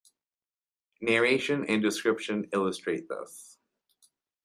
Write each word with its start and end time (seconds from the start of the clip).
Narration 0.99 1.63
and 1.65 1.79
description 1.83 2.49
illustrate 2.53 3.07
this. 3.07 3.59